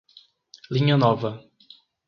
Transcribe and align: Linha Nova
Linha 0.71 0.97
Nova 0.97 1.45